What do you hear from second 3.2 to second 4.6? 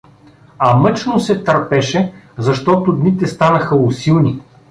станаха усилни.